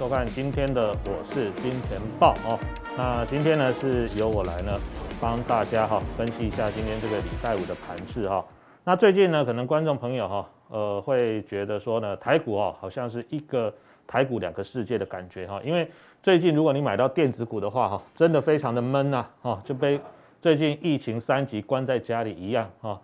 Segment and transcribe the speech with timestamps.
[0.00, 2.58] 收看今天的我是金钱豹哦。
[2.96, 4.72] 那今天呢是由我来呢
[5.20, 8.42] 帮大家哈分析一下今天这个礼拜五的盘势哈。
[8.82, 13.70] 那最近呢，可能观众朋友哈呃会觉得说呢，台股哦好像是一个
[14.06, 15.86] 台股两个世界的感觉哈，因为
[16.22, 20.00] 最近如果你买到电子股的话哈，真的非常的闷呐哈，就被
[20.40, 22.98] 最近疫情三级关在家里一样哈，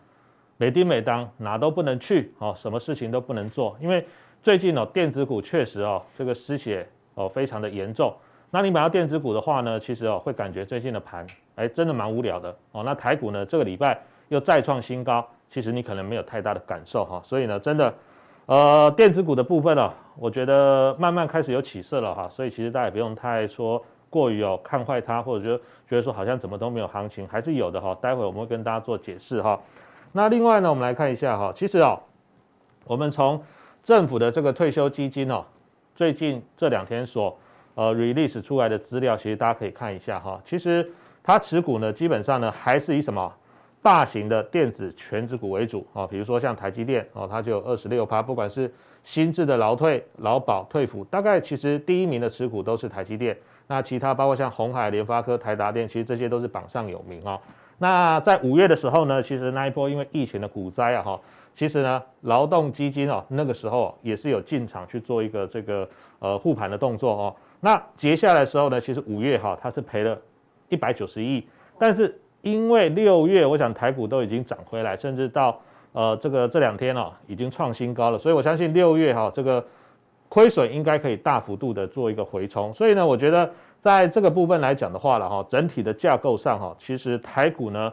[0.56, 4.02] 每叮每当哪都不能去哦，什么事情都不能做，因为。
[4.46, 8.14] 最近哦，电子股确实哦，这个失血哦非常的严重。
[8.48, 12.84] 那你买到电子股的话呢，其实哦会感觉最近的盘哎真的蛮无聊的哦。
[12.84, 17.20] 那台股呢这个礼拜又再创新高，其实你可能没有太大的感受哈。
[17.24, 17.92] 所以呢，真的
[18.46, 22.28] 呃电子股的部分呢，我觉得慢慢开始有起色了哈。
[22.32, 27.92] 所以其实大家也不用太说过于哦看坏它，或者就觉得说好像怎么都没有行情，还是有的哈。
[28.00, 29.60] 待会我们会跟大家做解释哈。
[30.12, 31.98] 那另外呢，我们来看一下哈，其实哦
[32.84, 33.42] 我们从
[33.86, 35.44] 政府的这个退休基金哦，
[35.94, 37.38] 最近这两天所
[37.76, 40.42] 呃 release 出来的资料，其实大家可以看一下哈。
[40.44, 40.90] 其实
[41.22, 43.32] 它持股呢，基本上呢还是以什么
[43.80, 46.04] 大型的电子全职股为主啊。
[46.04, 48.68] 比如说像台积电哦，它就有二十六趴，不管是
[49.04, 53.38] 新制的劳退、劳保、退抚，大概其实第一名的持股都是台积电。
[53.68, 57.38] 那其他包括像鸿海、联发科、台达电，其实这些都是榜上有名啊。
[57.78, 61.20] 那在五月的时候呢，其实那一波因为疫情的股灾啊哈。
[61.56, 67.34] 其实呢，劳动基金哦，那个时候也是有进场去做一个这个呃护盘的动作哦。
[67.60, 70.16] 那接下来的时候呢，其实五月哈它是赔了
[70.68, 71.42] 一百九十亿，
[71.78, 75.58] 但是因为六月我想台股都已经涨回来，甚至到
[75.92, 79.64] 呃这个这两天哦已经创新高了，所以我相信六月哈这个
[80.28, 82.72] 亏损应该可以大幅度的做一个回冲。
[82.74, 87.90] 所以呢，我觉得在这个部分来讲的话了哈，整体的架构上哈，其实台股呢。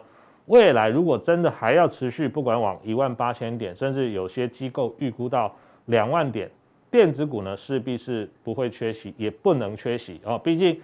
[0.48, 5.54] 未来如果真的还要持续，不管往一万八千点，甚至有些机构预估到
[5.86, 6.52] 两万点，
[6.92, 10.38] 电子股呢势必是不会缺席，也不能缺席啊。
[10.38, 10.78] 毕竟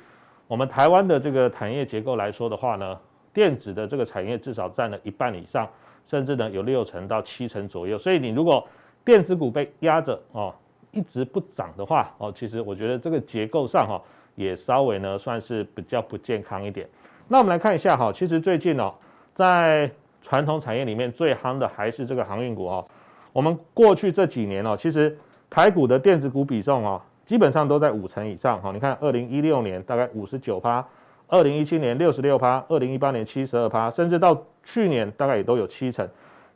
[0.48, 2.98] 我们台湾的这个产业结构来说的话呢，
[3.34, 5.68] 电子的这个产业至少占了一半以上，
[6.06, 7.98] 甚至呢有六成到七成左右。
[7.98, 8.66] 所以你如果
[9.04, 10.56] 电子股被压着哦，
[10.92, 14.02] 一直不涨的话哦，其实我觉得这个结构上哈
[14.36, 16.88] 也稍微呢算是比较不健康一点。
[17.28, 18.94] 那我们来看一下哈，其实最近哦。
[19.40, 19.90] 在
[20.22, 22.86] 传统产业里面最夯的还是这个航运股哦。
[23.32, 25.18] 我们过去这几年哦，其实
[25.50, 28.74] 台股的电子股比重哦，基本上都在五成以上哈。
[28.74, 30.86] 你看，二零一六年大概五十九趴，
[31.30, 36.06] 二零一七年六十六趴，二零一八年七十二趴，甚至到去年大概也都有七成。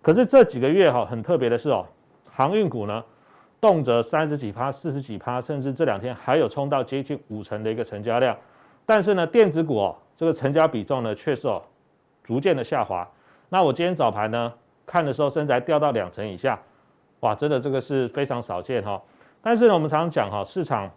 [0.01, 1.85] 可是这几个月哈，很特别的是哦，
[2.29, 3.01] 航运股呢，
[3.61, 8.35] 动辄三十几趴、四十几趴，甚至这两天还有冲到接近五成的一个成交量。
[8.85, 11.63] 但是呢，电子股哦，这个成交比重呢，却是哦。
[12.23, 13.07] 逐渐的下滑，
[13.49, 14.51] 那我今天早盘呢
[14.85, 16.57] 看的时候，甚至还掉到两成以下，
[17.19, 19.01] 哇，真的这个是非常少见哈。
[19.41, 20.89] 但是呢，我们常常讲哈，市场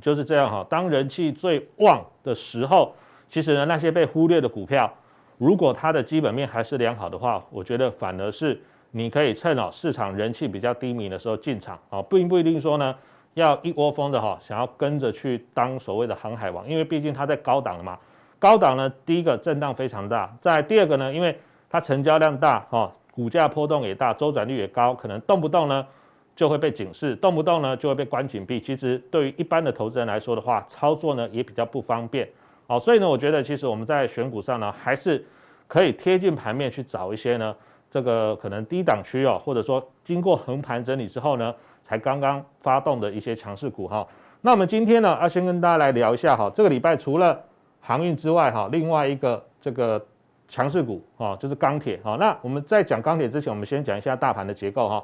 [0.00, 2.92] 就是这样哈，当人气最旺的时候，
[3.28, 4.92] 其实呢那些被忽略的股票，
[5.38, 12.94] 如果它的基本面还是良好的话，我觉得反而是你可以趁哦市场人气比较低迷的时候进场啊，并不一定说呢
[13.34, 17.96] 要一窝蜂的哈想要跟着去当所谓的航海王，因为毕竟它在高档了嘛。
[18.40, 25.86] 高档呢，第一个震荡非常大，在第二个呢，因为它成交量大，哈，股价波动也大，周转率也高，可能动不动呢
[26.34, 28.58] 就会被警示，动不动呢就会被关紧闭。
[28.58, 32.26] 其实对于一般的投资人来说的话，操作呢也比较不方便，
[32.66, 35.22] 好，所以呢，我觉得其实我们在选股上呢，还是
[35.68, 37.54] 可以贴近盘面去找一些呢，
[37.90, 44.06] 这个可能低档区哦，或者说经过横盘整理之后呢，才刚刚发动的一些强势股哈。
[44.40, 47.38] 那我们今天呢，要先跟大家来聊一下哈，这个礼拜除了
[47.80, 50.04] 航运之外，哈，另外一个这个
[50.46, 52.16] 强势股，哈，就是钢铁，哈。
[52.20, 55.02] 那我们在讲钢铁之前，我们先讲一下大盘的结构，哈。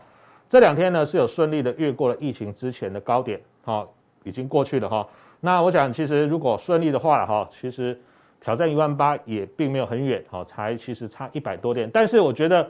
[0.48, 3.84] 这两天呢是有顺利的越过了疫情之前的高点，哈，
[4.22, 5.06] 已经过去了，哈。
[5.40, 7.98] 那我想，其实如果顺利的话，哈，其实
[8.40, 11.90] 挑战一万八也并没有很远，哈，才其实差一百多点。
[11.92, 12.68] 但是我觉得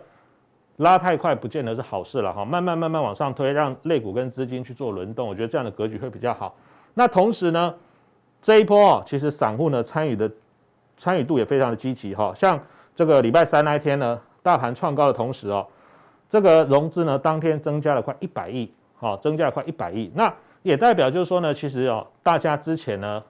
[0.79, 2.45] 拉太快不见得是好事了，哈。
[2.45, 6.55] 慢慢慢慢往上推，让类股跟资金去做轮动，我觉得这样的格局会比较好。
[6.95, 7.75] 那同时呢，
[8.47, 10.31] 这一波哦，其实散户呢参与的
[10.97, 12.57] 参与度也非常的积极哈，像
[12.95, 15.67] 这个礼拜三那一天呢，大盘创高的同时哦，
[16.29, 20.33] 这个融资呢当天增加了快一百亿，哈，增加了快一百亿，那
[20.63, 23.21] 也代表就是说呢，其实哦，大家之前呢，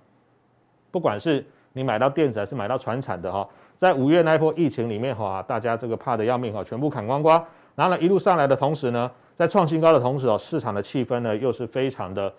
[0.90, 1.42] 不管是
[1.72, 7.42] 你买到电子还是买到船产的哈，在五月那一波疫情里面哈，大家这个怕得要命哈，全部砍光光，
[7.74, 12.30] 然后呢一路上来的同时呢，在创新高的同时哦，市场的气氛呢又是非常的。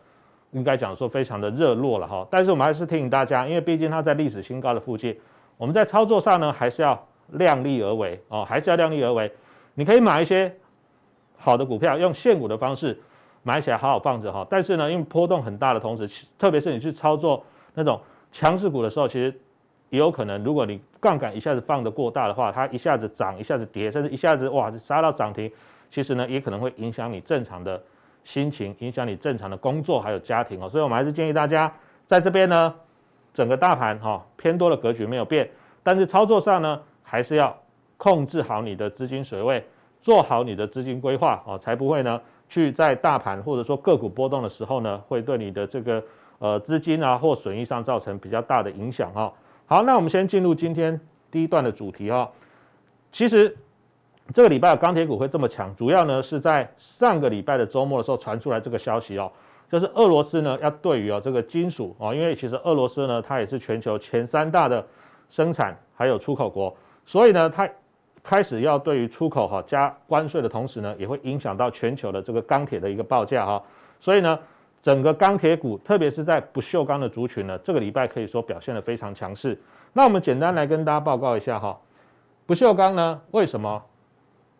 [0.52, 5.18] 应该讲说非常的热络了哈，但是我们还是提醒大家，因为毕竟它在历史新高的附近，
[5.58, 9.32] 我们在操作上呢还是要量力而为哦，还是要量力而为。
[9.76, 10.52] 你可以买一些
[11.36, 12.98] 好的股票，用现股的方式
[13.44, 14.48] 买起来好好放着哈。
[14.50, 18.00] 但是呢，因为波动很大的同时，特别是你去操作那种
[18.32, 19.32] 强势股的时候，其实
[19.90, 25.52] 也有可能，如果你杠杆一下子放得过大的话，它一下子涨，一下子跌，甚至一下子哇杀到涨停，
[25.92, 27.82] 其实呢，也可能会影响你正常的
[28.27, 30.68] 心情，影响你正常的工作还有家庭哦。
[30.68, 31.74] 所以我们还是建议大家
[32.06, 32.75] 在这边呢，
[33.33, 35.50] 整个大盘哈偏多的格局没有变，
[35.81, 37.57] 但是操作上呢，还是要
[37.95, 39.65] 控制好你的资金水位。
[40.00, 46.01] 做好你的资金规划啊，才不会呢去在大盘或者说个股波动的时候呢，会对你的这个
[46.39, 49.33] 呃资金啊或损益上造成比较大的影响哈。
[49.65, 51.00] 好，那我们先进入今天
[51.31, 52.29] 第一段的主题哈。
[53.12, 53.53] 其实
[54.33, 59.31] 这个礼拜的钢铁股会这么强，主要呢是在上个礼拜的周末的时候传出来这个消息哦，
[59.71, 64.85] 就是俄罗斯呢要对于哦这个金属啊，因为其实俄罗斯呢它也是全球前三大的
[65.29, 66.75] 生产还有出口国，
[67.06, 67.69] 所以呢它。
[68.24, 73.63] 开始要对于出口哈加关税的同时呢，也会影响到全球的这个钢铁的一个报价哈，
[74.01, 74.38] 所以呢，
[74.81, 79.57] 整个钢铁股，特别是在不锈钢的族群呢，这个礼拜可以说表现得非常强势。
[79.94, 81.79] 那我们简单来跟大家报告一下哈，
[82.45, 83.81] 不锈钢呢，为什么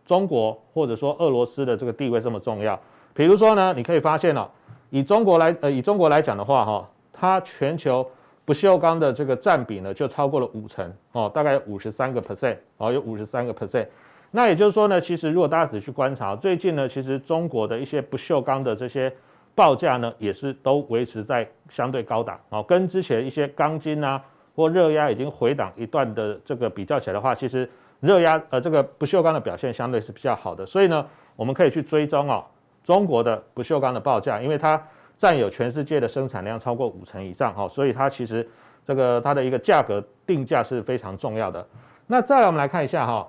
[0.08, 2.80] 中国或者说俄罗斯的这个地位这么重要？
[3.14, 4.50] 比如说呢，你可以发现哦，
[4.90, 8.10] 以中国来呃以中国来讲的话哈，它全球。
[8.46, 13.86] 不锈钢的这个占比呢，就超过了五成哦，大概有五十三个 percent 哦，有五十三个 percent。
[14.32, 19.14] 那也就是说呢，其实如果大家仔细观察，最近呢，其实中国的一些不锈钢的这些
[19.54, 24.24] 报价呢，也是都维持在相对高档哦，跟之前一些钢筋啊
[24.56, 30.66] 或热压已经回档一段的这个比较起来的话，其实热压呃这个不锈钢的表现相对是比较好的。
[30.66, 31.06] 所以呢，
[31.36, 32.44] 我们可以去追踪哦，
[32.84, 34.82] 中国的不锈钢的报价，因为它。
[35.20, 38.48] 占有全世界的生产量超过五成以上，哈，所以它其实
[38.86, 41.68] 这个它的一个价格定价是非常重要的。
[42.06, 43.28] 那再来我们来看一下哈，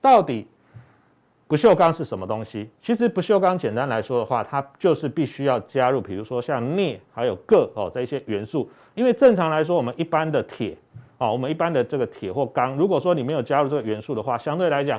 [0.00, 0.48] 到底
[1.46, 2.70] 不锈钢是什么东西？
[2.80, 8.70] 其实不锈钢简单来说的话，它就是必须要加入，比如说像镍还有铬哦这一些元素。
[8.94, 10.74] 因为正常来说，我们一般的铁
[11.20, 14.98] 啊，我们一般的这个铁或钢，如果说你没有加入这个元素的话，相对来讲，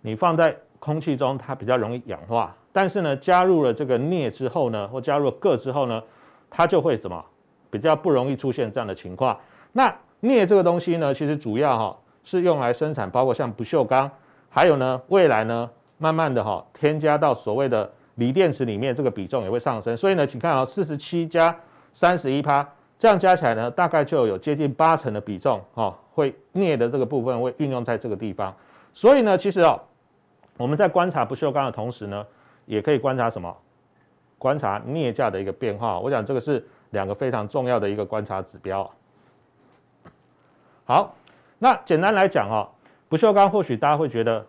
[0.00, 2.52] 你放在空气中它比较容易氧化。
[2.72, 6.02] 但是呢，加入了这个镍之后呢，或加入了铬之后呢，
[6.50, 7.24] 它就会怎么
[7.70, 9.38] 比较不容易出现这样的情况。
[9.70, 14.10] 那镍这个东西呢，其实主要哈是用来生产，包括像不锈钢，
[14.50, 19.96] 还有呢，未来呢，慢慢的哈添加到所谓的锂电池里面，这个比重也会上升。
[19.96, 21.56] 所以呢，请看啊，四十七加
[21.94, 22.68] 三十一趴，
[23.02, 28.54] 这样加起来呢，大概就有接近八成的比重哈，会镍的这个部分会运用在这个地方。
[28.94, 29.76] 所以呢，其实啊，
[30.56, 32.24] 我们在观察不锈钢的同时呢。
[32.64, 33.52] 也可以观察什么？
[34.38, 35.98] 观察镍价的一个变化。
[35.98, 38.88] 我想这个是两个非常重要的一个观察指标。
[40.84, 41.12] 好，
[41.58, 42.70] 那简单来讲哦，
[43.08, 44.46] 不锈钢或许大家会觉得，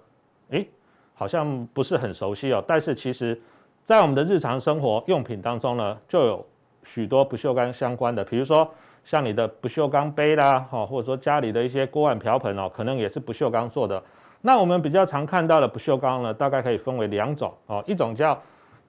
[0.52, 0.70] 诶，
[1.16, 2.64] 好像不是很熟悉哦。
[2.68, 3.42] 但是其实，
[3.84, 6.46] 在我们的日常生活用品当中呢，就有
[6.86, 8.70] 许多不锈钢相关的，比如说
[9.04, 14.02] 像你的不锈钢杯啦，哈，或者说家里的一些锅碗瓢盆哦，可能也是不锈钢做的。
[14.42, 18.38] 那我们比较常看到的不锈钢呢，大概可以分为两种哦，一种叫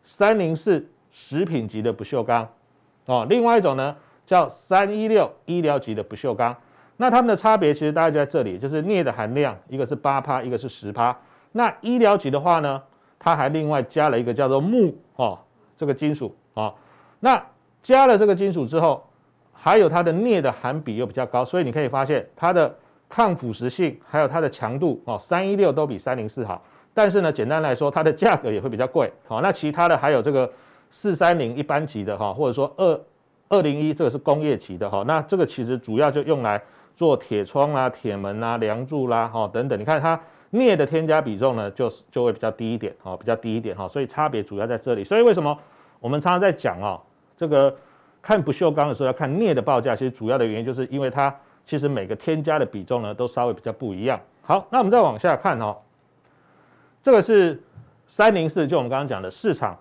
[0.02, 2.48] 三零四食品级的不锈钢
[3.06, 3.96] 哦，另外一种呢
[4.26, 6.54] 叫三一六医疗级的不锈钢。
[6.96, 11.16] 那它们的差别其实大概就在这里，就是镍的含量，一个是八趴，一个是十趴。
[11.52, 12.80] 那医疗级的话呢，
[13.18, 15.38] 它还另外加了一个叫做钼哦，
[15.76, 16.72] 这个金属啊。
[17.18, 17.40] 那
[17.84, 19.00] 加了这个金属之后，
[19.52, 22.74] 还有它的镍的含比又比较高，所以你可以发现它的。
[23.06, 26.60] 抗腐蚀性还有它的强度哦，三一六都比三零四好，
[26.92, 29.08] 但是呢，简单来说，它的价格也会比较贵。
[29.28, 30.50] 好，那其他的还有这个
[30.90, 33.00] 四三零一般级的哈，或者说二
[33.50, 36.60] 二零一这个是工业级的哈，那这个其实主要就用来
[36.96, 39.78] 做铁窗啦、铁门啦、梁柱啦哈等等。
[39.78, 40.18] 你看它
[40.50, 45.04] 镍的添加比重呢，就就会比较低一点哈，比较低一点哈，所以差别主要在这里。
[45.04, 45.56] 所以为什么
[46.00, 47.00] 我们常常在讲啊，
[47.36, 47.74] 这个
[48.20, 51.34] 看不锈钢的时候要看镍的报价，其实主要的原因就是因为它。
[51.66, 54.20] 其实每个添加的比重呢，都稍微比较不一样。
[54.42, 55.74] 好，那我们再往下看哦，
[57.02, 57.58] 这个是
[58.06, 59.74] 三零四，就我们刚刚讲的市场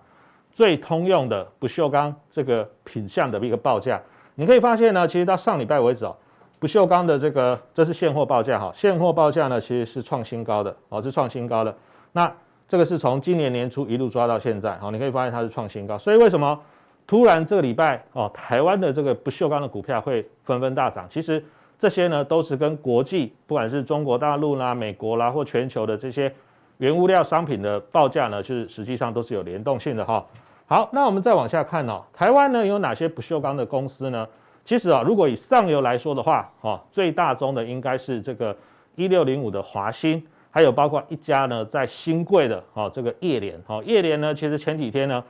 [0.50, 4.00] 最通用的不锈钢这个品相的一个报价。
[4.34, 6.16] 你可以发现呢，其实到上礼拜为止哦，
[6.58, 11.76] 不锈钢的这个这是现货报价哈，现货报价呢其实是创新高的哦，是创新高的。
[12.12, 12.34] 那
[12.66, 15.98] 这个是从今年年初一路抓到现在，好，你可以发现它是创新高。
[15.98, 16.58] 所以为什么
[17.06, 21.06] 突然这个礼拜哦，台湾的这个不锈钢的股票会纷纷大涨？
[21.10, 21.44] 其实。
[21.76, 26.32] 这些呢，都是跟国际，不管是中国大陆啦、美国啦，或全球的这些
[26.78, 30.24] 原物料商品的报价呢，就是实际上都是有联动性的哈。
[30.66, 34.26] 好，那我们再往下看哦，台湾呢有哪些不锈钢的公司呢？
[34.64, 38.56] 其实啊，如果以上游来说的话，哈，最大宗的应该是这个
[38.94, 45.22] 一六零五的华新，还有包括一家呢在新贵的哈这个叶联，哈叶联呢，其实前几天呢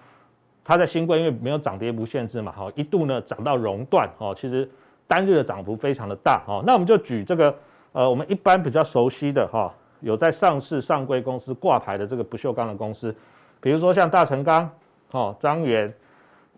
[0.64, 4.68] 它在兴柜因为没有涨跌不限制嘛，哈，一度呢涨到熔断，哦，其实
[5.06, 7.54] 单日的涨幅非常的大，哦，那我们就举这个，
[7.92, 13.14] 呃，我们一般比较熟悉的哈，有在上市上柜公司挂牌的这个不锈钢的公司，
[13.60, 14.70] 比如说像大成钢，
[15.10, 15.92] 哦，彰源、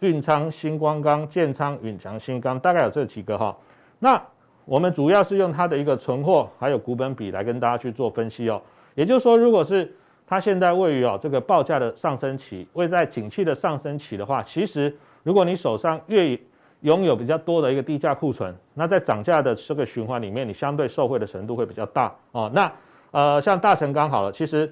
[0.00, 3.56] 运昌、新光钢、建昌、永强新钢，大概有这几个哈。
[3.98, 4.22] 那
[4.64, 8.62] 我们主要是用它的一个存货还有股本比来跟大家去做分析哦。
[8.94, 9.92] 也就是说，如果是
[10.28, 14.92] 它现在位于哦这个报价的上升期，位在景气的上升期的话，其实
[15.22, 16.36] 如果你手上越
[16.80, 22.50] 拥有比较多的一个低价库存，那在涨价的这个循环里面，你相对受惠的程度会比较大哦。
[22.52, 22.70] 那
[23.12, 24.68] 呃像大成刚好了，其实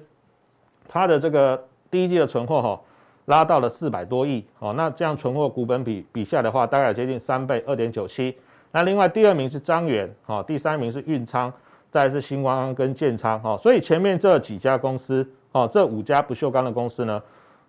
[0.89, 2.81] 它的这个第一季的存货哈
[3.25, 8.35] 拉到了四百多亿哦，那这样存货股本比比下的话，大概有接近三倍，二点九七。
[8.73, 11.51] 那另外第二名是彰源哈，第三名是运昌，
[11.89, 15.25] 再是新光跟建昌哈，所以前面这几家公司。
[15.55, 17.23] 哦，这五家不锈钢的公司呢，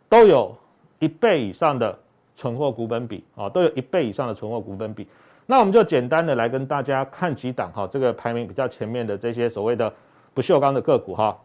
[0.08, 0.52] 都有
[0.98, 1.96] 一倍以上的
[2.34, 5.06] 存货股本比啊，都有一倍以上的存货股本比。
[5.46, 9.92] 那我们就简单的来跟大家看几档哈，这个排名比较前面的这些所谓的
[10.34, 11.38] 不锈钢的个股哈。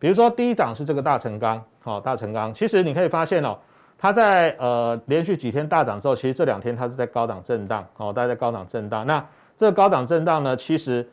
[0.00, 3.56] 比如说第一档是这个大成钢，好，大成钢，其实你可以发现哦，
[3.96, 9.06] 它在呃连续几天大涨之后，其实这两天它是在高档震荡，哦，大家在高档震荡。
[9.06, 9.24] 那
[9.56, 11.08] 这个高档震荡呢，其实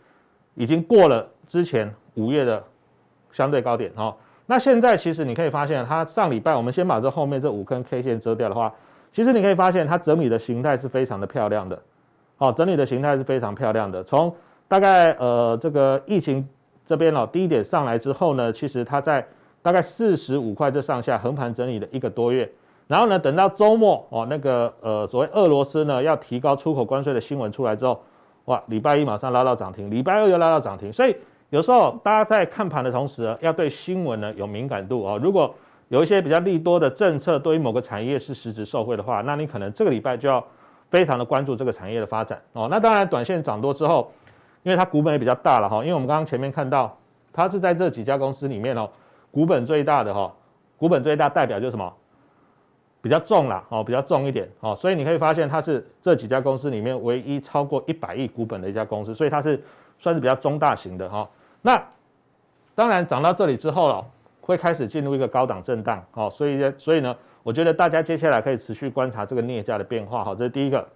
[0.56, 2.63] 已经过了之前五月的。
[3.31, 4.15] 相对高点哈，
[4.48, 8.74] 那现在其实你可以发现，它上礼拜我们先把这后面这五根 K 线遮掉的话，
[9.13, 11.79] 其实你可以发现它整理的形态是非常的漂亮的，
[12.38, 14.03] 好，整理的形态是非常漂亮的。
[14.03, 14.33] 从
[14.67, 16.48] 大概呃这个疫情
[16.86, 19.24] 这边哦低点上来之后呢，其实它在
[19.62, 22.50] 大概四十五块这上下横盘整理了一个多月，
[22.88, 28.01] 然后呢等到周末哦那个呃所谓俄罗斯呢要提高出口关税的新闻出来之后，
[28.45, 31.15] 哇，礼拜一马上拉到涨停，礼拜二又拉到涨停，所以。
[31.50, 35.20] 有时候大家在看盘的同时，要对新闻呢有敏感度哦。
[35.22, 35.53] 如果
[35.88, 40.46] 有一些比较利多的政策，对于某个产业是实质受惠的话，那你可能这个礼拜就要
[40.91, 42.68] 非常的关注这个产业的发展哦。
[42.70, 44.12] 那当然，短线涨多之后，
[44.62, 45.77] 因为它股本也比较大了哈。
[45.77, 46.96] 因为我们刚刚前面看到，
[47.34, 48.88] 它是在这几家公司里面哦，
[49.32, 50.32] 股本最大的哈，
[50.77, 51.91] 股本最大代表就是什么？
[53.01, 54.75] 比较重啦哦，比较重一点哦。
[54.75, 59.60] 所以你可以发现，它是这几家公司里面唯一超过一百亿股本的一家公司，所以它是
[59.98, 61.27] 算是比较中大型的哈。
[61.62, 61.82] 那
[62.75, 64.06] 当然涨到这里之后了，
[64.39, 70.88] 会开始进入一个高档震荡，哦，所以呢，所以呢，我觉得大家接下来可以持续观察这个镍价的变化，好，这是第一个。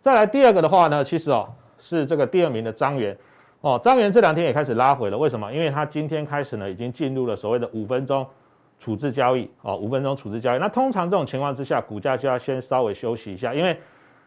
[0.00, 1.48] 再来第二个的话呢，其实哦
[1.78, 3.16] 是这个第二名的张元，
[3.60, 5.52] 哦，张元这两天也开始拉回了，为什么？
[5.52, 8.26] 因为它今天开始呢已经进入了所谓的五分钟
[8.80, 10.58] 处置交易，哦，五分钟处置交易。
[10.58, 13.78] 那通常这种情况之下，股价就要先稍微休息一下，因为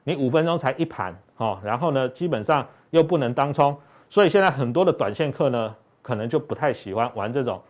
[0.05, 3.77] 你五分钟才一盘，哦，然后呢基本上又不能当冲。
[4.09, 7.61] 所以现在很多的短线客呢，可能就不太喜欢玩这种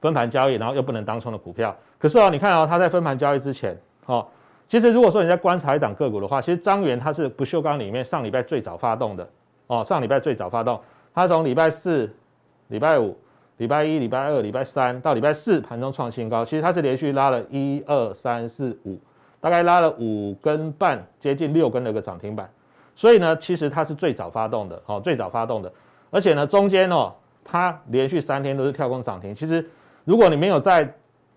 [0.00, 1.74] 分盘交易，然后又不能当冲的股票。
[1.98, 4.26] 可是哦，你看哦，它在分盘交易之前，哦，
[4.68, 9.28] 其实如果说你在观察一档个股的话，其实张元它是不锈钢里面上礼拜最早发动的，
[9.66, 10.80] 哦，上礼拜最早发动，
[11.14, 12.10] 它从礼拜四、
[12.68, 13.16] 礼拜五、
[13.58, 18.98] 礼拜一、礼拜二、礼拜三到礼拜四盘中创新高，其实它是连续拉了一二三四五，
[19.40, 22.50] 大概拉了五根半，接近六根的一个涨停板。
[23.00, 25.72] 所以呢，其实它是最早发动的，哦，最早发动的，
[26.10, 27.10] 而且呢，中间哦，
[27.42, 29.34] 它连续三天都是跳空涨停。
[29.34, 29.66] 其实，
[30.04, 30.86] 如果你没有在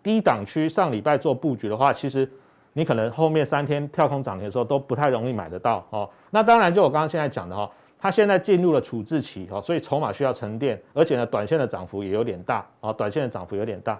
[0.03, 2.29] 低档区上礼拜做布局的话，其实
[2.73, 6.09] 你可能后面三天跳空涨停的时候都不太容易买得到，哦。
[6.31, 13.97] 那当然，就我刚刚现在讲的哈，它现在进入了处置期，哦，所以筹码需要沉淀，而且呢，短线的涨幅也有点大，啊，短线的涨幅有点大。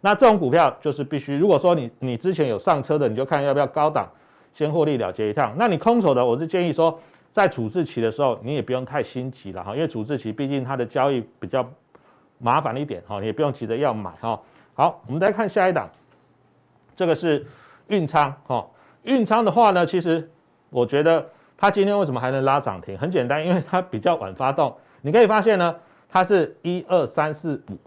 [0.00, 4.08] 那这种股票就是必须，如果说你你之前有上车的，你就看要不要高档。
[4.54, 6.98] 先获利了结一趟，那你空手的，我是建议说，
[7.30, 11.66] 在处置期的时候，你也不用太心急了哈，因为处置期毕竟它的交易比较
[12.38, 14.38] 麻烦一点哈，你也不用急着要买哈。
[14.74, 15.88] 好，我们再看下一档，
[16.94, 17.46] 这个是
[17.88, 18.66] 运仓哈，
[19.04, 20.30] 运仓的话呢，其实
[20.68, 22.96] 我觉得它今天为什么还能拉涨停？
[22.98, 24.74] 很简单，因为它比较晚发动。
[25.00, 25.74] 你可以发现呢，
[26.08, 27.78] 它是一二三四五，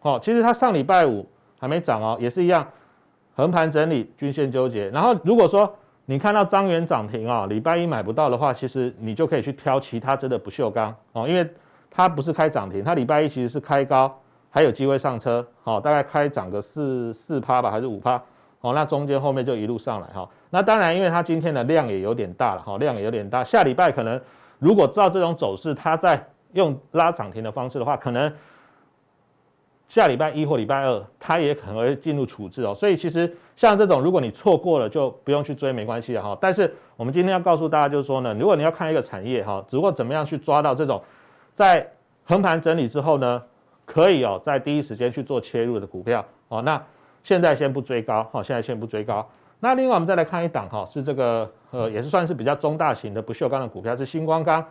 [0.00, 1.24] 哦，其实它上礼拜五
[1.60, 2.66] 还没涨哦，也是一样
[3.34, 4.90] 横盘整理，均线纠结。
[4.90, 5.72] 然后如果说
[6.10, 11.46] 你看到张元涨停啊，礼拜一买不到的话，其实你就可以去挑其他真的不锈钢哦，因为
[11.90, 18.14] 它不是开涨停，它礼拜一其实是开高，还有机会上车，好，大概开涨个四四趴吧，还是五趴，
[18.62, 20.26] 哦，那中间后面就一路上来哈。
[20.48, 24.18] 那当然，因为它今天的量也有点大了哈，量也有点大，下礼拜可能
[24.58, 28.32] 如果照这种走势，它在用拉涨停的方式的话，可能。
[29.88, 32.74] 下礼拜一或礼拜二，它也可能会进入处置哦。
[32.74, 36.36] 所以其实像这种，如果你错过了，就不用去追，没关系的哈。
[36.38, 41.02] 但是我们今天要告诉大家，就是说呢，如果你要看一个产业哈，如果怎么样去抓到这种
[41.54, 41.90] 在
[42.24, 43.42] 横盘整理之后呢，
[43.86, 46.60] 可以哦，在第一时间去做切入的股票哦。
[46.60, 46.80] 那
[47.24, 49.26] 现在先不追高，哈，现在先不追高。
[49.60, 54.62] 那另外我们再来看一档，哈，是这个呃，也是算是比较中大型的不锈钢的股票，是新光钢。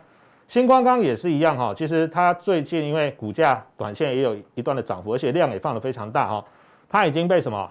[0.48, 6.44] 新光钢也是一样，哈，其实它最近因为股价短线也有一段的涨幅，而且量也放得非常大，哈，
[6.88, 7.70] 它已经被什么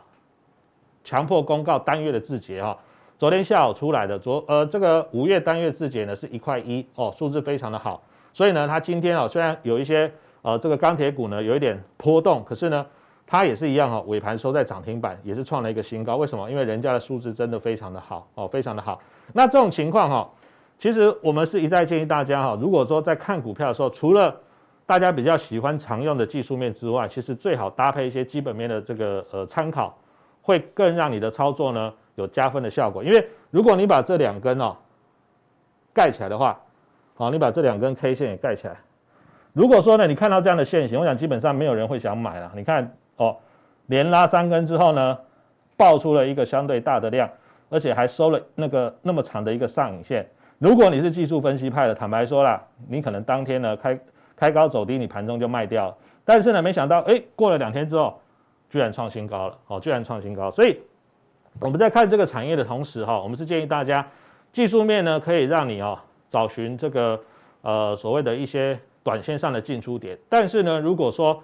[1.03, 2.77] 强迫公告单月的自结，哈，
[3.17, 10.11] 昨天下午出来的，昨呃这个五月单月自结呢是一块一，哦，数字非常的好，所以呢，它今天啊虽然有一些
[10.43, 12.85] 呃这个钢铁股呢有一点波动，可是呢。
[13.29, 16.15] 它也是一样哈，尾盘收在涨停板，也是创了一个新高。
[16.15, 16.49] 为什么？
[16.49, 19.01] 因为人家的数字真的非常的好哦，非常的好。
[19.33, 20.29] 那这种情况哈，
[20.77, 24.35] 其实我们是一再建议大家哈，如果说在看股票的时候，除了
[24.85, 29.97] 大家比较喜欢常用的技术面之外，其实最好搭配一些基本面的这个呃参考，
[30.41, 33.03] 会更让你的操作呢有加分的效果。
[33.03, 34.75] 因为如果你把这两根哦
[35.93, 36.59] 盖起来的话，
[37.15, 38.77] 好，你把这两根 K 线也盖起来。
[39.53, 42.51] 如果说呢，你看到这样的线型，我想基本上没有人会想买了。
[42.55, 42.95] 你看。
[43.17, 43.35] 哦，
[43.87, 45.17] 连拉三根之后呢，
[45.75, 47.27] 爆出了一个相对大的量，
[47.67, 50.23] 而且还收了那个那么长的一个上影线。
[50.59, 53.99] 如果你是技术分析派的，坦白说啦，你可能当天呢开
[54.35, 55.97] 开高走低，你盘中就卖掉了。
[56.25, 58.19] 但是呢，没想到哎，过了两天之后，
[58.69, 59.57] 居然创新高了。
[59.67, 60.49] 哦，居然创新高。
[60.49, 60.79] 所以
[61.59, 64.05] 我们在看这个产业的同时，哈，我们是建议大家
[64.51, 65.97] 技术面呢可以让你哦
[66.27, 67.19] 找寻这个
[67.61, 70.17] 呃所谓的一些短线上的进出点。
[70.27, 71.41] 但是呢，如果说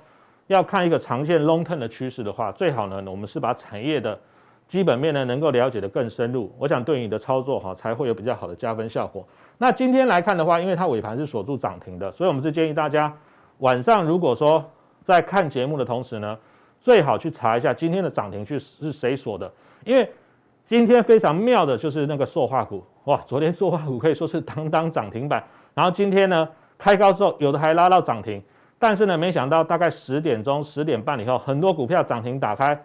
[0.47, 4.19] 要看一个长线 long term 的趋势的话，最好呢，我们是把产业的
[4.67, 9.25] 基本面呢能够了解得更深入，我想对你的操作哈才会有比较好的加分效果。
[9.57, 13.13] 那今天来看的话，因为它尾盘是锁住涨停的，所以我们是建议大家
[13.59, 14.63] 晚上如果说
[15.03, 16.37] 在看节目的同时呢，
[16.79, 19.51] 最好去查一下今天的涨停去是谁锁的，
[19.85, 20.09] 因为
[20.65, 26.47] 今天非常妙的就是那个塑化股哇，昨天塑化股可以说是当当涨停板，然后今天呢
[26.77, 28.41] 开高之后有的还拉到涨停。
[28.79, 32.77] 但是呢，没想到大概十点钟、十点半以后，很多股票涨停打开，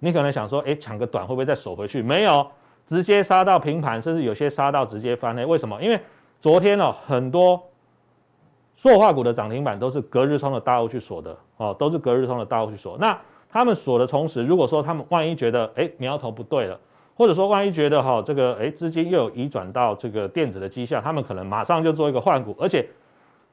[0.00, 2.02] 你可能想说，哎，抢个短会不会再锁回去？
[2.02, 2.46] 没有，
[2.84, 5.46] 直接杀到平盘，甚至有些杀到直接翻黑。
[5.46, 5.80] 为什么？
[5.80, 6.00] 因为
[6.40, 7.62] 昨天哦，很多
[8.76, 12.98] 塑化股的涨停板都是隔日冲的大户去锁的哦，都是隔日冲的大户去锁。
[12.98, 13.16] 那
[13.48, 16.78] 他们锁的同时，如果说他们万一觉得哎苗头不对了，
[17.14, 22.86] 或者说万一觉得哈这个哎资金又有移转到这个电子的迹象，他们可能马上就做一个换股，而且。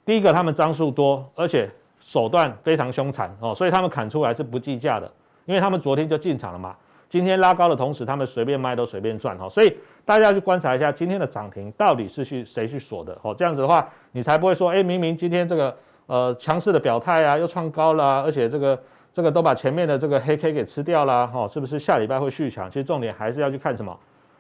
[0.06, 5.12] 第一个，他们张数多，而且手段非常凶残哦，所以他们砍出来是不计价的，
[5.48, 6.76] 因为他们昨天就进场了嘛。
[7.10, 18.78] 今天拉高的同时，他们随便卖都随便赚哈，所以大家去观察一下今天的涨停到底是去谁去锁的哦，这样子的话，你才不会说，哎，明明今天这个呃强势的表态啊，又创高了，而且这个
[19.14, 22.70] 这个都把前面的这个黑 K 给吃掉了哈，是不是下礼拜会续强？
[22.70, 23.98] 其实重点还是要去看什么？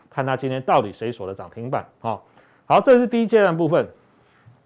[0.09, 2.19] 看他今天到底谁锁的涨停板哈。
[2.65, 3.87] 好，这是第一阶段部分。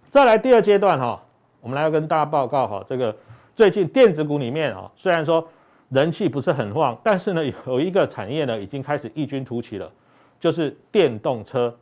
[0.09, 1.21] 再来第二阶段哈，
[1.61, 3.15] 我们来跟大家报告哈，这个
[3.55, 5.47] 最近电子股里面啊，虽然说
[5.91, 9.91] 人气不是很旺，但是呢， 有一个产业呢已经开始异军突起了，
[10.39, 11.73] 就是电动车，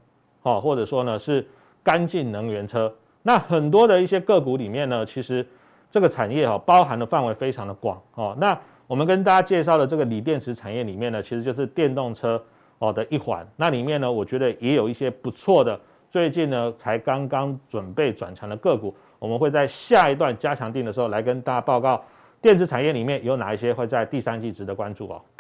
[0.42, 1.48] 哦，或者说呢是
[1.84, 2.94] 干净能源车。
[3.22, 5.46] 那很多的一些个股里面呢，其实
[5.92, 8.36] 这个产业哈包含的范围非常的广哦。
[8.40, 12.44] 那我们跟大家介绍的这个锂电池产业里面呢，其实就是电动车
[12.80, 13.48] 哦的一环。
[13.56, 15.80] 那里面呢，我觉得也有一些不错的。
[16.10, 22.04] 最近呢，才刚刚准备转强的个股，我们会在下一段加强定的时候来跟大家报告，
[22.42, 25.39] 电子产业里面有哪一些会在第三季值得关注哦。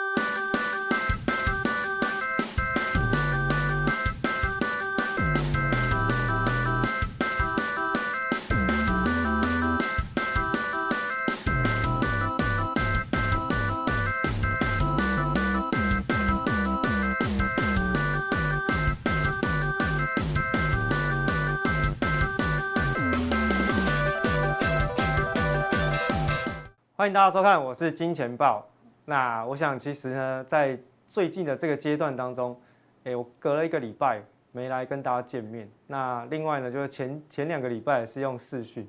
[26.99, 28.67] 欢迎大家收看，我是金钱豹。
[29.05, 32.59] 那我想，其实呢，在最近的这个阶段当中，
[33.05, 35.65] 哎，我隔了一个礼拜没来跟大家见面。
[35.87, 38.85] 那另外呢，就是前前两个礼拜是用视讯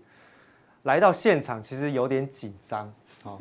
[0.83, 2.93] 来到现场，其实有点紧张，
[3.23, 3.39] 哦，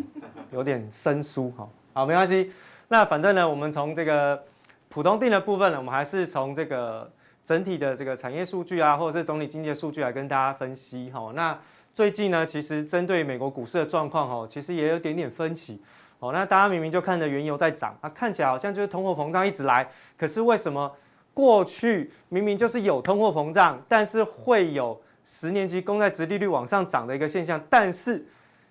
[0.51, 2.51] 有点生疏，哈，好，没关系。
[2.89, 4.39] 那反正呢，我们从这个
[4.87, 7.11] 普通定的部分呢，我们还是从这个
[7.43, 11.57] 整体的这个产业数据啊，或者是总体经济的数据来跟大家分析，哈，那。
[11.99, 15.81] 最近呢，其实针对美国股市的状况哦，其实也有点点分歧
[16.19, 16.31] 哦。
[16.31, 19.85] 那大家明明就看着原油在涨，啊，看起来好像就是通货膨胀一直来。
[20.17, 20.89] 可是为什么
[21.33, 28.25] 过去明明就是有通货膨胀，但是会有十年期公债殖利率往上涨的一个现象，但是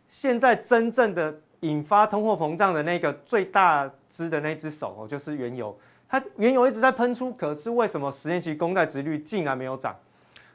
[0.08, 5.78] 现在真正的引发通货膨胀的那个最大支的那只手哦，就是原油。
[6.08, 9.94] 它原油一直在喷出，可是为什么十年期公债殖利率竟然没有涨？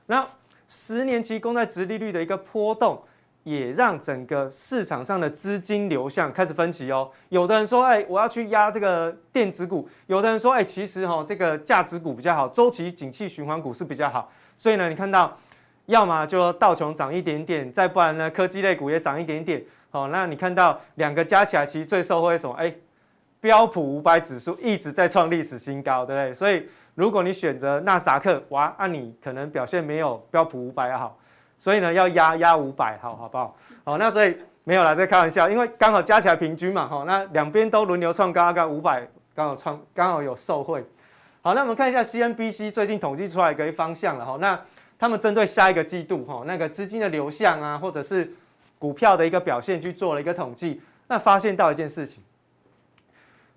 [0.08, 0.28] 那？
[0.76, 3.00] 十年期公债殖利率的一个波动，
[3.44, 7.12] 也让整个市场上的资金流向开始分歧哦。
[7.30, 14.32] 有的人说，哎，我要去压这个电子股；有的人说，哎，其实哈，这个价值股比较好，周期景气循环股是比较好。
[14.58, 15.38] 所以呢，你看到，
[15.86, 19.64] 要么就道琼涨一点点，再不然呢，科技类股也涨一点点。
[19.92, 22.56] 好，那你看到两个加起来，其实最受惠什么？
[22.56, 22.74] 哎，
[23.40, 26.34] 标普五百指数一直在创历史新高，对不对？
[26.34, 31.18] 所以如果你选择纳斯达克，哇，那你可能表现没有标普五百要好。
[31.60, 33.56] 所以呢，要压压五百，好好不好？
[33.86, 40.86] 好，那所以没有啦，在开玩笑，因为刚好加起来平均嘛，哈，那两边都轮流创高，刚五百刚好创，刚好有受惠。
[41.42, 44.60] 好，那我们看一下 CNBC 最近统计出来一个方向了，哈，那
[45.00, 48.30] 他们针对下一个季度，哈，那个资金的流向啊，或者是
[48.78, 52.22] 股票的一个表现去做了一个统计，那发现到一件事情，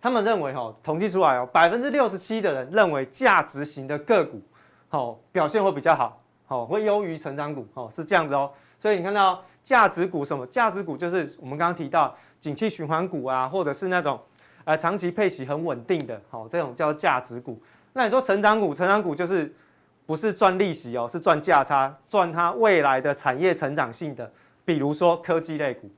[0.06, 4.40] 他们认为，哈，统计出来哦，百分之六十七的人认为价值型的个股，
[4.88, 6.22] 好，表现会比较好。
[6.46, 8.48] 好，会优于成长股，哦，是这样子哦。
[8.78, 10.46] 所以你看到价值股什么？
[10.46, 14.16] 价值股就是我们刚刚提到景气循环股啊，或者是那种
[14.62, 17.60] 呃长期配息很稳定的，好，这种叫价值股。
[17.92, 19.52] 那你说成长股，成长股就是
[20.06, 24.30] 不是赚利息哦，是赚价差，赚它未来的产业成长性的，
[24.64, 25.90] 比如说科技类股，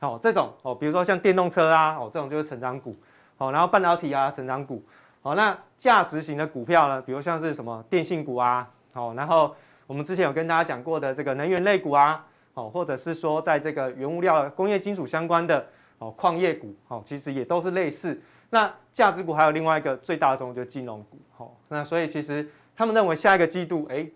[0.00, 2.94] 好，这种哦，比如说像电动车啊，哦，这种就是成长股，
[3.50, 4.84] 然后半导体啊，成长股，
[5.22, 9.54] 好，那价值型的股票呢，比如像是什么电信股啊，好，然后。
[9.86, 15.62] 我们之前有跟大家讲过的这个能源类股啊，哦，或者是说在这个原物料、工业金属相关的
[15.98, 18.18] 哦，矿业股，哦，其实也都是类似。
[18.48, 24.08] 那价值股还有另外一个最大宗就是金融股，哦，那所以其实他们认为下一个季度，哎，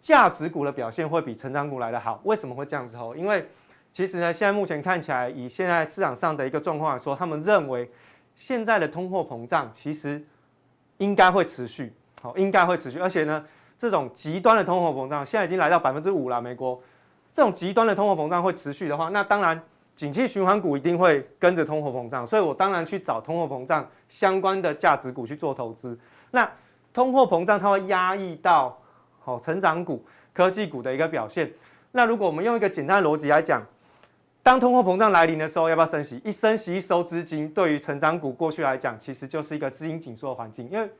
[0.00, 2.22] 价值股的表现会比成长股来得好。
[2.24, 2.96] 为什么会这样子？
[2.96, 3.46] 哦，因为
[3.92, 7.90] 其实呢，现在目前看起来，以现在市场上的一个状况来说，他们认为
[8.38, 10.24] 现在的通货膨胀其实
[10.96, 13.44] 应该会持续，好，应该会持续，而且呢。
[13.80, 16.42] 这种极端的通货膨胀现在已经来到百分之五了。
[16.42, 16.82] 美国
[17.32, 19.62] 这种极端的通货膨胀会持续的话，那当然
[19.94, 25.96] 景气循环股一定会跟着通货膨胀，所以我当然去找通货膨胀相关的价值股去做投资。
[26.32, 26.50] 那
[26.92, 28.76] 通货膨胀它会压抑到
[29.20, 31.48] 好成长股、科技股的一个表现。
[31.92, 33.62] 那如果我们用一个简单的逻辑来讲，
[34.48, 36.18] 当通货膨胀来临的时候，要不要升息？
[36.24, 40.90] 一升息一收资金，对于成长股过去来讲，其实就是一个资金紧缩的环境，因为。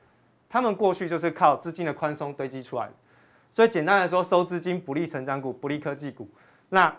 [0.50, 2.92] 他们过去就是靠资金的宽松堆积出来的，
[3.50, 6.28] 所以简单来说，收资金不利成长股，不利科技股。
[6.68, 6.94] 那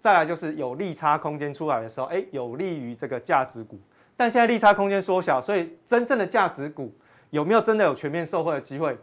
[0.00, 3.78] 再来就是有利差空间出来的时候，哎，有利于这个价值股。
[4.16, 6.94] 但现在利差空间缩小，所以真正的价值股
[7.28, 8.96] 有没有真的有全面受惠的机会？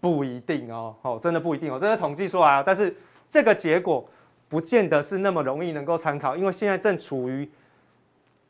[0.00, 2.62] 不一定哦，哦，真的不一定哦，这是统计出来啊。
[2.64, 2.96] 但是
[3.30, 4.04] 这个结果
[4.52, 7.50] 不见得是那么容易能够参考，因为现在正处于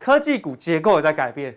[0.00, 1.56] 科技股结构也在改变，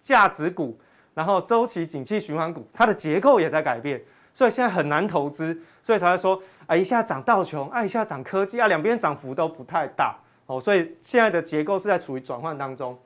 [0.00, 0.76] 价值股。
[1.14, 4.02] 然后周期景气循环股，它的结构也在改变，
[4.34, 12.98] 所以现在很难投资，所以才会说啊，一下涨道琼，啊，一下涨科技啊，两边涨幅都不太大哦，所以现在的结构是在处于转换当中。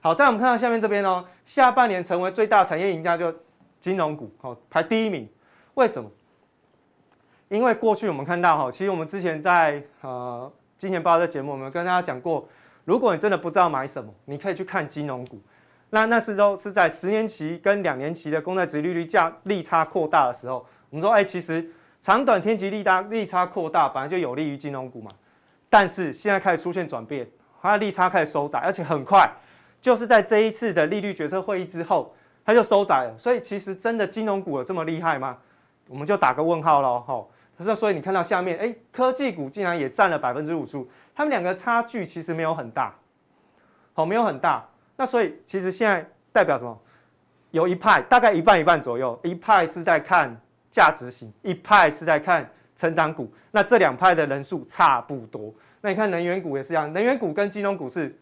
[0.00, 3.30] 好，再我们看到下面这边哦，下半年成为最大产业赢家就
[3.78, 5.28] 金融股哦，排第一名，
[5.74, 6.10] 为什么？
[7.54, 12.48] 因为过去我们看到哈，其实我们之前在呃金钱豹的节目，我们跟大家讲过，
[12.84, 15.40] 如果你真的不知道买什么，你可以去看金融股。
[15.90, 21.64] 那那时候是在十年期跟两年期的公债殖利率价利差扩大的时候，我们说，哎，其实
[22.00, 25.12] 长短天期利差利差扩大本来就有利于金融股嘛。
[25.70, 27.24] 但是现在开始出现转变，
[27.62, 29.30] 它的利差开始收窄，而且很快，
[29.80, 32.12] 就是在这一次的利率决策会议之后，
[32.44, 33.14] 它就收窄了。
[33.16, 35.38] 所以其实真的金融股有这么厉害吗？
[35.86, 37.04] 我们就打个问号喽。
[37.06, 42.94] 吼，可是所以你看到下面，哎，科技股竟然也占了百分之五十五，它们两个差距其实没有很大，
[43.92, 44.64] 好，没有很大。
[44.96, 46.76] 那所以其实现在代表什么？
[47.50, 50.36] 有一派大概一半一半左右，一派是在看
[50.72, 53.32] 价值型，一派是在看成长股。
[53.52, 55.54] 那这两派的人数差不多。
[55.80, 58.12] 那你看能源股也是一样，能源股跟金融股是，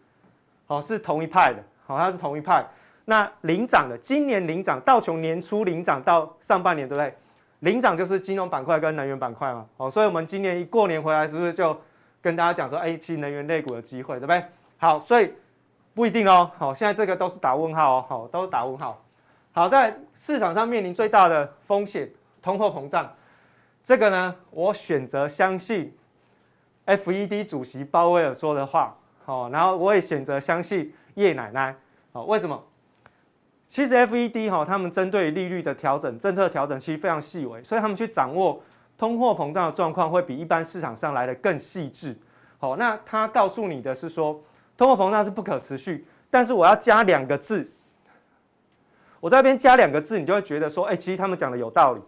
[0.66, 2.62] 好是同一派的，好像是同一派。
[3.06, 7.14] 那领涨的，今年领涨，道琼年初领涨到上半年，对不对？
[7.62, 9.66] 领涨就是金融板块跟能源板块嘛。
[9.76, 11.76] 好，所以我们今年一过年回来，是不是就
[12.20, 14.44] 跟大家讲说，哎，其实能源类股的机会，对不对？
[14.78, 15.32] 好，所以。
[15.94, 18.98] 不一定哦，好，现在这个都是打问号哦，好，都是打问号。
[19.52, 23.12] 好，在市场上面临最大的风险，通货膨胀，
[23.84, 25.94] 这个呢，我选择相信
[26.86, 28.96] FED 主席鲍威尔说的话，
[29.26, 31.76] 好，然后我也选择相信叶奶奶，
[32.14, 32.58] 好，为什么？
[33.66, 38.62] 其实 FED 哈，他们针对利率的调整、政策调整其实非常细微，所以他们去掌握
[38.96, 42.16] 通货膨胀的状况会比一般市场上来的更细致。
[42.58, 44.42] 好，那他告诉你的是说。
[44.74, 47.70] 通货膨胀是不可持续，但是我要加两个字，
[49.20, 52.00] 我在这边加两个字，你就会觉得说，哎，其实他们讲的有道理，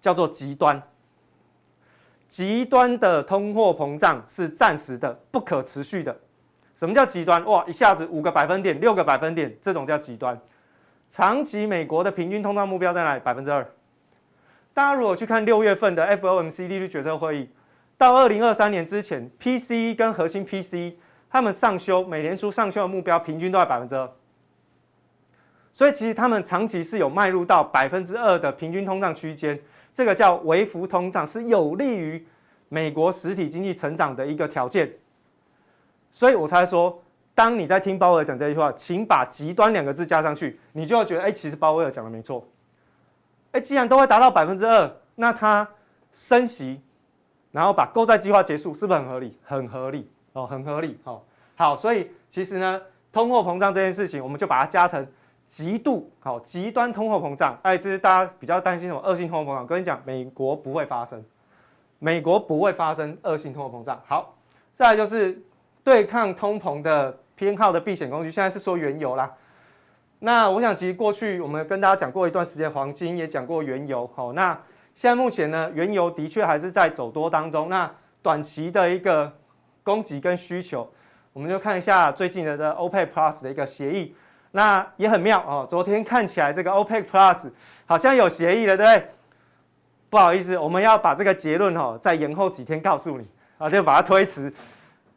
[0.00, 0.80] 叫做极端。
[2.28, 6.16] 极端的通货膨胀是暂时的、不可持续的。
[6.76, 7.42] 什么叫极端？
[7.46, 10.38] 哇，一下子五个百分点、六个百分点，这种叫极端。
[11.08, 13.20] 长期美国的平均通胀目标在哪里？
[13.24, 13.66] 百分之二。
[14.74, 17.48] 大家如果去看六月份的 FOMC 利率决策会议，
[17.96, 20.94] 到二零二三年之前，PCE 跟核心 PCE
[21.30, 24.06] 他们上修，美联储上修的目标平均都在百分之二。
[25.72, 29.58] 所以其实他们长期是有迈入到百分之二的平均通胀区间，
[29.94, 32.26] 这个叫微幅通胀，是有利于
[32.68, 34.90] 美国实体经济成长的一个条件。
[36.12, 37.02] 所以我才说，
[37.34, 42.42] 当你在听鲍威尔讲这句话，请把“极端”两个字加上去，你就要觉得，哎，其实鲍威尔讲的没错。
[43.52, 45.68] 哎，既然都会达到百分之二，那他
[46.14, 46.80] 升息，
[47.52, 49.38] 然后把购债计划结束，是不是很合理？
[49.44, 50.98] 很合理哦，很合理。
[51.04, 51.22] 好，
[51.56, 52.80] 好，所以其实呢，
[53.12, 55.06] 通货膨胀这件事情，我们就把它加成
[55.50, 57.58] 极度好，极端通货膨胀。
[57.62, 59.62] 哎，这是大家比较担心什么恶性通货膨胀？
[59.62, 61.22] 我跟你讲，美国不会发生，
[61.98, 64.00] 美国不会发生恶性通货膨胀。
[64.06, 64.34] 好，
[64.74, 65.38] 再来就是。
[65.86, 69.32] 对抗通膨的偏好的避险工具，现在是说原油啦。
[70.18, 74.04] 那我想，其实过去我们跟大家讲过一段时间黄金，也讲过原油。
[74.16, 74.52] 好，那
[74.96, 77.68] 现在目前呢，原油的确还是在走多当中。
[77.68, 77.88] 那
[78.20, 79.32] 短期的一个
[79.84, 80.90] 供给跟需求，
[81.32, 84.12] 我们就看一下最近的这 OPEC Plus 的一个协议。
[84.50, 87.48] 那也很妙哦，昨天看起来这个 OPEC Plus
[87.84, 89.08] 好像有协议了，对不对？
[90.10, 93.24] 不好意思，我们要把这个结论哦再延后几天告诉你
[93.58, 94.52] 啊，就把它推迟。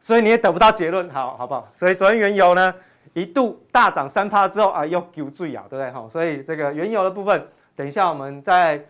[0.01, 1.67] 所以你也得不到结论，好好不好？
[1.75, 2.73] 所以昨天原油呢
[3.13, 5.91] 一度大涨三趴之后啊，又给注意啊，对不对？
[5.91, 8.83] 好，所以这个原油的部分，等一下我们再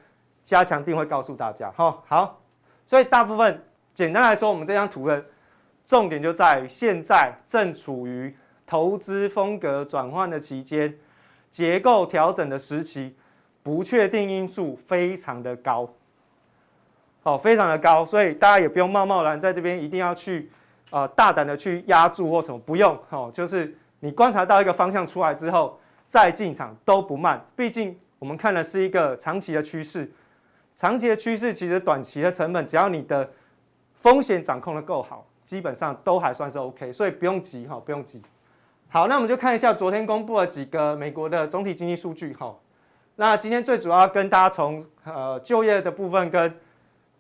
[0.44, 1.72] 加强定会告诉大家。
[1.72, 2.40] 哈，好，
[2.86, 5.24] 所以大部分简单来说，我们这张图的
[5.86, 8.36] 重点就在于现在正处于
[8.68, 10.94] 投资风格转换的期间，
[11.50, 13.16] 结构调整的时期，
[13.64, 15.90] 不确定因素非常的高，
[17.24, 20.52] 好，非常的高，所以大家也不用贸贸然在这边一定要去。
[20.92, 27.40] 呃，大胆的去压住或什么不用哦，就是你观察到一个方向出来之后再进场都不慢。
[27.56, 30.12] 毕竟我们看的是一个长期的趋势，
[30.76, 33.30] 长期的趋势其实短期的成本，只要你的
[33.94, 38.20] 风险掌控得够好，基本上都还算是 OK，所以不用急哈，不用急。
[38.88, 42.56] 好，那我们就看一下昨天公布了几个美国的总体经济数据哈。
[43.16, 46.52] 那今天最主要跟大家从呃就业的部分跟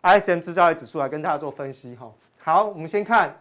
[0.01, 2.11] ISM 制造业指数来跟大家做分析哈。
[2.39, 3.35] 好，我们先看。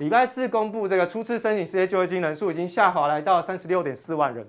[0.00, 4.46] 礼拜四公布这个初次申请失业救济金人数已经下滑来到三十六点四万人，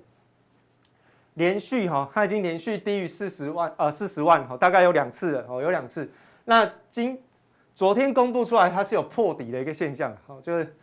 [1.34, 6.10] 连续哈，它已经连续低于四十万呃四十万哈，大概有两次了哦，有两次。
[6.46, 7.22] 那今
[7.76, 10.74] 昨天公布出来，它是有破底的一个现象，哦，就是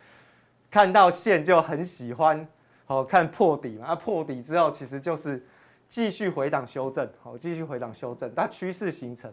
[0.70, 2.46] 看到线就很喜欢
[2.88, 5.42] 哦，看破底嘛，它破底之后其实就是
[5.88, 9.32] 继续回档修正，好，继续回档修正，它趋势形成，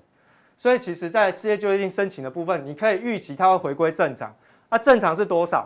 [0.58, 4.34] 所以其实在失业救济金申请的部分，你可以预期它会回归正常。
[4.76, 5.66] 那正常是多少？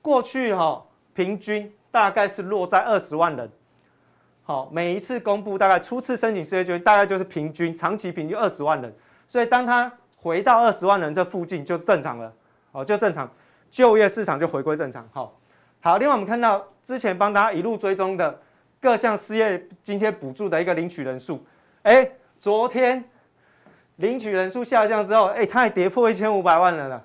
[0.00, 0.80] 过去哈
[1.12, 3.50] 平均大概是落在二十万人。
[4.44, 8.94] 好，每一次公布大概初次申请失业救济，大概就是平均长期平均二十万人。
[9.28, 12.32] 所以当它回到二十万人这附近就正常了，
[12.70, 13.28] 哦，就正常，
[13.72, 15.04] 就业市场就回归正常。
[15.12, 15.36] 好，
[15.80, 18.40] 好，另外我们看到之前帮大家一路追踪的
[18.80, 21.44] 各项失业津贴补助的一个领取人数，
[21.82, 23.02] 哎，昨天
[23.96, 27.04] 领取人数下降之后，哎，它还跌破一千五百万人了。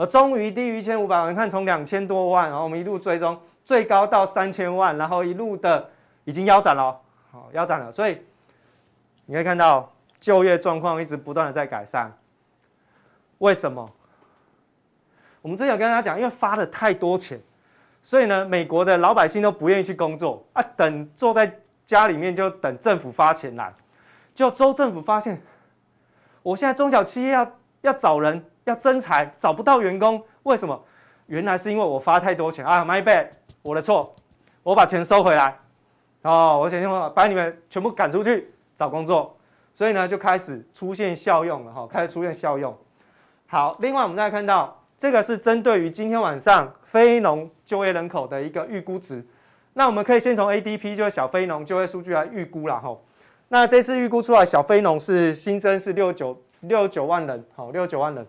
[0.00, 5.90] 而终于低于一千五百万，你看从两千多万，然后我们一路追踪，最高到三千万，然后一路的
[6.24, 6.98] 已经腰斩了，
[7.30, 7.92] 好腰斩了。
[7.92, 8.18] 所以
[9.26, 12.10] 你可以看到就业状况一直不断的在改善。
[13.40, 13.86] 为什么？
[15.42, 17.38] 我们之前有跟大家讲，因为发了太多钱，
[18.02, 23.70] 所以呢，美国的老百姓都不愿意去工作啊，等坐在家里面就等政府发钱来。
[24.34, 25.38] 就州政府发现，
[26.42, 28.42] 我现在中小企业要要找人。
[28.70, 30.80] 要征才找不到员工，为什么？
[31.26, 33.28] 原来是因为我发太多钱啊，my bad，
[33.62, 34.14] 我的错，
[34.62, 35.56] 我把钱收回来。
[36.22, 39.36] 哦，我想想把你们全部赶出去找工作，
[39.74, 42.76] 所以呢就开始出现效用了哈，开始出现效用。
[43.46, 49.24] 好，另外我们再看到这个是针对于今天晚上非农就业人口的一个预估值，
[49.72, 52.96] 那我们可以先从 ADP 就是小非农就业数据来预估了哈。
[53.48, 58.26] 那这次预估出来小非农是新增是六九六九万人，好，六九万人。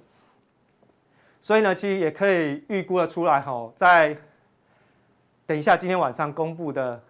[1.42, 4.16] 所以呢，其实也可以预估的出来哈，在
[5.48, 7.02] 等一下今天晚上公布的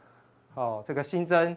[0.53, 1.55] 哦，这个新增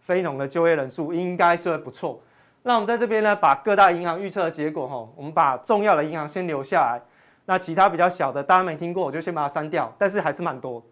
[0.00, 2.20] 非农的就业人数应该是会不错。
[2.62, 7.00] 那我们在这边呢，把各大银行预测的结果哈，我们把重要的银行先留下来，
[7.44, 9.92] 那其他比较小的大家没听过，我就先把它删掉。
[9.96, 10.82] 但是还是蛮多，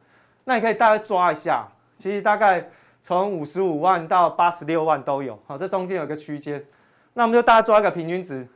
[0.45, 1.67] 那你可以大概抓一下，
[1.99, 2.65] 其实大概
[3.03, 6.65] 从五十五万到八十六万都有，好，这中间有个区间，
[7.13, 8.47] 那我们就大概抓一个平均值。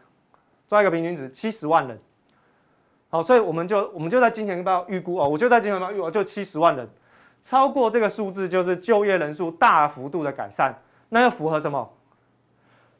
[0.68, 1.98] 抓一个平均值七十万人。
[3.10, 6.86] 好，所以我们就我们就在金钱豹预估哦，我就在金钱豹预估就七十万人，
[7.42, 11.90] 超过这个数字就是就业人数大幅度的改善，那又符合什么？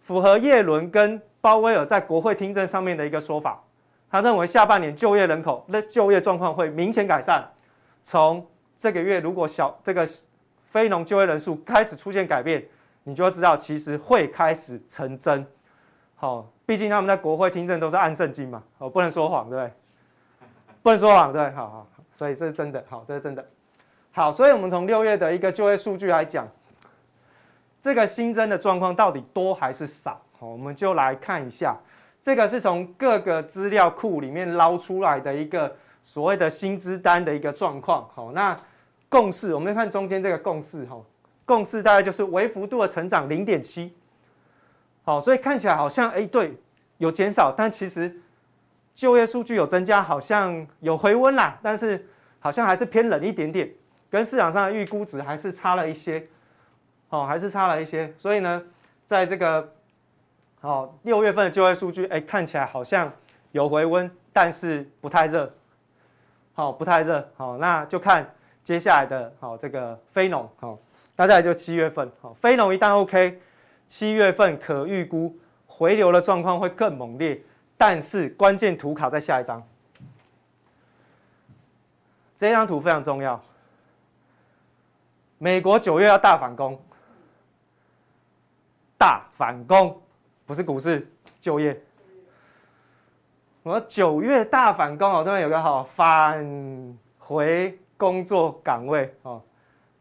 [0.00, 3.62] 符合叶伦跟鲍威尔在国会听证上面的一个说法，
[4.10, 7.46] 他认为下半年就业人口那就业状况会明显改善，
[8.02, 8.46] 从
[8.78, 10.08] 这个月如果小这个
[10.70, 12.64] 非农就业人数开始出现改变，
[13.04, 15.46] 你就会知道其实会开始成真。
[16.16, 19.72] 好，毕竟他们在国会听证都是按圣经嘛，哦，不能说谎，对不对？
[20.82, 23.46] 不能说谎，对，好好，所以这是真的，好，这是真的，
[24.12, 26.48] 好，所以我们从六月的一个就业数据来讲，
[27.82, 30.20] 这个新增的状况到底多还是少？
[30.38, 31.76] 好，我们就来看一下，
[32.22, 38.08] 这个是从各个资料库里面捞出来的一个所谓的薪资单的一个状况。
[38.14, 38.56] 好，那
[39.08, 40.96] 共识，我们看中间这个共识，哈，
[41.44, 43.92] 共识大概就是微幅度的成长零点七，
[45.02, 46.56] 好，所以看起来好像，哎，对，
[46.98, 48.20] 有减少，但其实。
[48.98, 52.04] 就业数据有增加，好像有回温啦，但是
[52.40, 53.70] 好像还是偏冷一点点，
[54.10, 56.26] 跟市场上的预估值还是差了一些，
[57.08, 58.12] 哦，还是差了一些。
[58.18, 58.60] 所以呢，
[59.06, 59.72] 在这个
[60.62, 63.08] 哦六月份的就业数据，哎，看起来好像
[63.52, 65.48] 有回温，但是不太热，
[66.52, 68.28] 好，不太热，好，那就看
[68.64, 70.76] 接下来的，好，这个非农，好，
[71.14, 73.40] 那再就七月份，好，非农一旦 OK，
[73.86, 77.40] 七月份可预估回流的状况会更猛烈。
[77.78, 79.62] 但是关键图卡在下一张，
[82.36, 83.40] 这张图非常重要。
[85.38, 86.76] 美国九月要大反攻，
[88.98, 90.02] 大反攻
[90.44, 91.08] 不是股市
[91.40, 91.80] 就业。
[93.62, 99.40] 我九月大反攻哦，这边有个好返回工作岗位哦，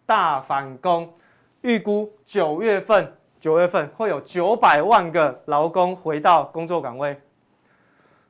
[0.07, 1.13] 大反攻，
[1.61, 7.15] 预估九月份九月份会有九百万个劳工回到工作岗位。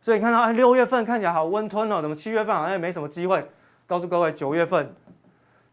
[0.02, 3.46] 所以看到哎，六月份看起来好温吞哦，怎么七月份好像也没什么机会？
[3.86, 4.94] 告诉各位，九月份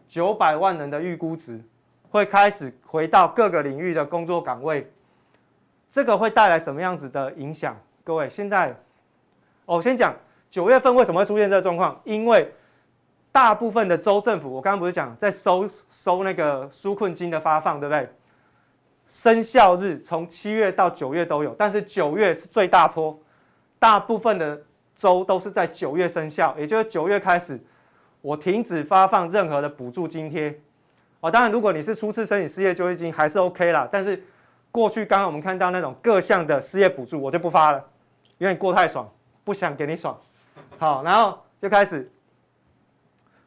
[0.08, 1.60] 九百万人的预估值
[2.10, 4.90] 会开始回到各个领域的工作岗位，
[5.88, 7.76] 这个会带来什么样子的影响？
[8.02, 8.74] 各位，现在
[9.64, 10.14] 我先讲
[10.50, 12.00] 九月份为什么会出现这个状况？
[12.04, 12.52] 因为
[13.32, 18.08] 大部分的州政府，我刚刚不是讲在收收那个纾困金的发放，对不对？
[19.08, 23.18] 生效日从七月到九月都有，但是九月是最大波。
[23.84, 24.58] 大部分的
[24.96, 27.62] 州都是在九月生效，也就是九月开始，
[28.22, 30.58] 我停止发放任何的补助津贴。
[31.20, 33.86] 哦，当然，如果你是初次申请失业救济金，还是 OK 啦。
[33.92, 34.24] 但是
[34.72, 37.84] 过去刚刚我们看到那种各项的失业补助，我就不发了，
[38.38, 39.06] 因为过太爽，
[39.44, 40.18] 不想给你爽。
[40.78, 42.10] 好，然后就开始，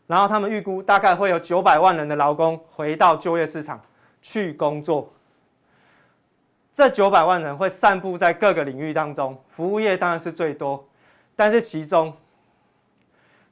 [0.06, 3.82] 然后他们预估大概会有九百万人的劳工回到就业市场
[4.22, 5.12] 去工作。
[6.78, 10.88] 这九百万人会散布在各个领域当中，服务业当然是最多，
[11.36, 12.16] 但是其中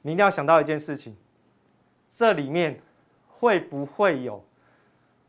[0.02, 1.16] 你一定要想到一件事情，
[2.08, 2.80] 这里面
[3.26, 4.44] 会不会有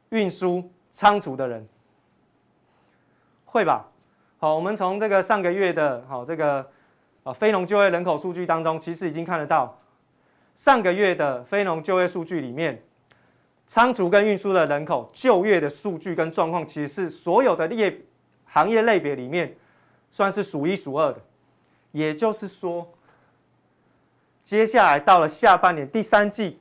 [0.09, 1.67] 运输仓储的人？
[3.45, 3.87] 会吧？
[4.37, 6.69] 好，我们从这个上个月的好这个
[7.23, 9.75] 啊非农就业人口数据当中，其实已经看得到，
[10.55, 12.79] 上个月的非农就业数据里面。
[13.67, 18.01] 仓储跟运输的人口就业的数据跟状况，其实是所有的业
[18.45, 19.53] 行业类别里面
[20.09, 21.21] 算是数一数二的。
[21.91, 22.87] 也就是说，
[24.45, 26.57] 接下来到了下半年第三季、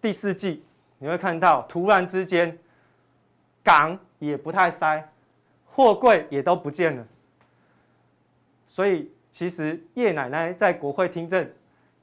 [0.00, 0.64] 第四季，
[0.98, 2.58] 你会看到突然之间
[3.62, 5.06] 港也不太塞，
[5.66, 7.06] 货柜也都不见了。
[8.66, 11.46] 所以，其实叶奶奶在国会听证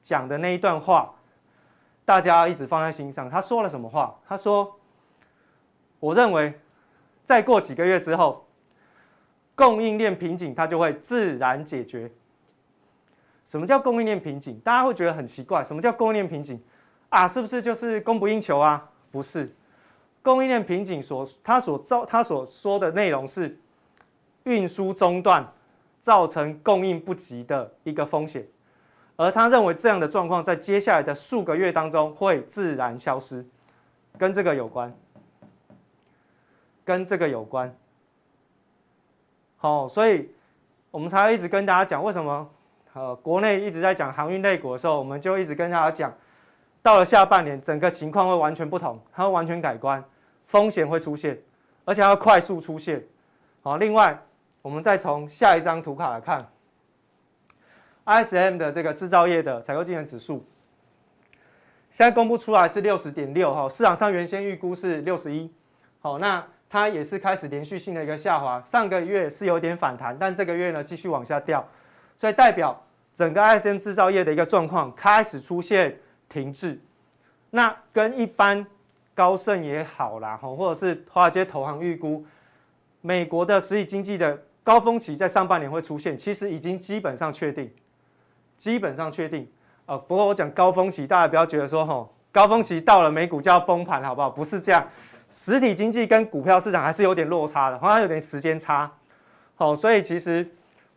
[0.04, 1.12] 讲的那一段话。
[2.10, 3.30] 大家一直放在心上。
[3.30, 4.18] 他说了什么话？
[4.26, 4.76] 他说
[6.00, 6.52] ：“我认为，
[7.24, 8.44] 再过几个月之后，
[9.54, 12.10] 供应链瓶颈它就会自然解决。
[13.46, 14.58] 什么叫供应链瓶颈？
[14.58, 15.62] 大家会觉得很奇怪。
[15.62, 16.60] 什么叫供应链瓶颈？
[17.10, 18.90] 啊，是不是就是供不应求啊？
[19.12, 19.48] 不是，
[20.20, 23.56] 供应链瓶颈所他所造他所说的内容是
[24.42, 25.46] 运输中断
[26.00, 28.44] 造成供应不及的一个风险。”
[29.20, 33.44] 而他认为这样的状况在接下来的数个月当中会自然消失，
[34.16, 34.90] 跟这个有关，
[36.86, 37.70] 跟这个有关。
[39.58, 40.30] 好，所以
[40.90, 42.50] 我们才会一直跟大家讲，为什么
[42.94, 46.10] 呃国内一直在讲航运类股的时候，我们就一直跟大家讲，
[46.80, 50.02] 到了下半年整个情况会完全不同，它会完全改观，
[50.46, 51.38] 风险会出现，
[51.84, 53.04] 而且要快速出现。
[53.60, 54.18] 好，另外
[54.62, 56.50] 我们再从下一张图卡来看。
[58.04, 60.44] ISM 的这个制造业的采购经理指数，
[61.90, 65.50] 现在公布出来是六十点六哈，市场上原先预估是六十一，
[66.00, 71.66] 好，那它也是开始连续性的一个下滑，上个月是有点反弹，但这个月呢继续往下掉，
[72.16, 72.80] 所以代表
[73.14, 75.98] 整个 ISM 制造业的一个状况开始出现
[76.28, 76.80] 停滞。
[77.50, 78.64] 那跟一般
[79.14, 82.24] 高盛也好啦，或者是华尔街投行预估，
[83.00, 87.68] 美国的实体经济的高峰期在上半年会出现，其实已经基本上确定，
[88.60, 89.48] 基本上确定。
[89.86, 94.28] 呃，不过我讲高峰期，大家不要觉得说吼，高峰期到了美股就要崩盘，好不好？
[94.28, 94.86] 不是这样，
[95.30, 98.92] 实体经济跟股票市场还是有点落差的，好像有点时间差。
[99.54, 100.46] 好，所以其实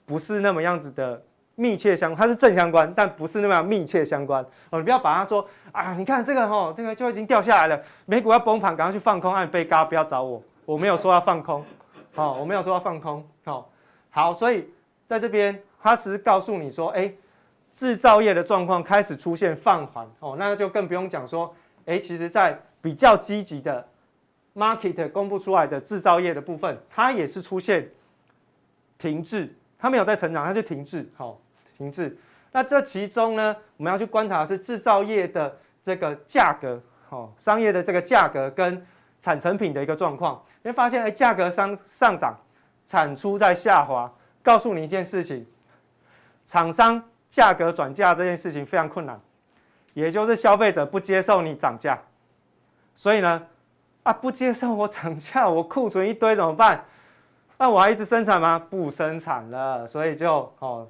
[0.05, 1.23] 不是那么样子的
[1.55, 4.45] 密切相关，它是正相关，但不是那么样密切相关。
[4.69, 11.63] 哦，你不要把它说啊，你看这个吼，这个就已经掉下来了，美股要崩盘，赶快去放空，按被嘎，不要找我，我没有说要放空，
[12.13, 13.69] 好，我没有说要放空，好，
[14.09, 14.69] 好，所以
[15.07, 17.11] 在这边，它是告诉你说，哎，
[17.73, 21.53] 制造业的状况开始出现放缓，哦，那就更不用讲说，
[21.85, 23.85] 哎，其实在比较积极的
[24.55, 27.89] market 公布出来的制造业的部分，它也是出现。
[28.95, 31.37] 停滞，它没有在成长，它就停滞，好，
[31.77, 32.17] 停滞。
[32.53, 35.53] 那这其中呢，我们要去观察的是制造业的
[35.83, 38.81] 这个价格，好，商业的这个价格跟
[39.19, 40.41] 产成品的一个状况。
[40.61, 42.33] 你会发现，哎，价格上上涨，
[42.87, 44.09] 产出在下滑，
[44.41, 45.45] 告诉你一件事情：
[46.45, 47.03] 厂商
[47.33, 49.19] 价格转嫁这件事情非常困难，
[49.95, 51.97] 也就是消费者不接受你涨价，
[52.95, 53.47] 所以呢，
[54.03, 56.85] 啊，不接受我涨价，我库存一堆怎么办？
[57.57, 58.59] 那我还一直生产吗？
[58.59, 60.87] 不生产了，所以就哦，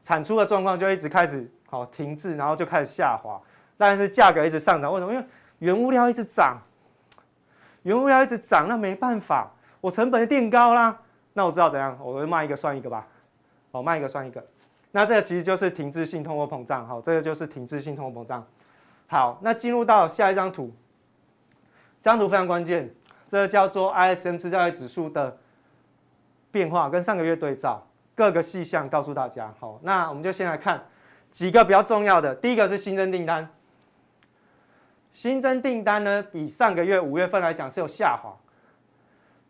[0.00, 3.38] 产出的状况就一直开始哦停滞，然后就开始下滑。
[3.76, 5.12] 但是价格一直上涨，为什么？
[5.12, 5.26] 因为
[5.58, 6.56] 原物料一直涨，
[7.82, 9.52] 原物料一直涨，那没办法，
[9.82, 10.98] 我成本就垫高啦。
[11.34, 13.06] 那我知道怎样，我会卖一个算一个吧。
[13.72, 14.42] 哦，卖一个算一个。
[14.90, 16.86] 那这个其实就是停滞性通货膨胀。
[16.86, 18.46] 好，这个就是停滞性通货膨胀。
[19.06, 20.72] 好，那进入到下一张图，
[22.02, 22.94] 这张图非常关键，
[23.28, 25.36] 这个叫做 ISM 制造业指数的。
[26.50, 29.54] 变化跟上个月对照，各个细项告诉大家。
[29.60, 30.82] 好，那我们就先来看
[31.30, 32.34] 几个比较重要的。
[32.34, 33.46] 第一个是新增订单，
[35.12, 38.34] 新增订单呢比上个月五月份来讲是有下滑，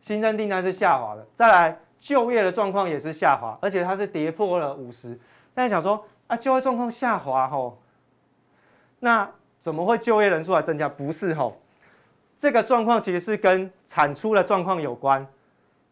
[0.03, 1.24] 新增订单是下滑的。
[1.36, 5.18] 再来，就业的状况也是下滑，而且它是跌破了五十。
[5.55, 7.78] 大家想说啊，就业状况下滑吼，
[9.01, 9.30] 那
[9.61, 10.88] 怎么会就业人数还增加？
[10.88, 11.61] 不是吼，
[12.38, 15.26] 这个状况其实是跟产出的状况有关，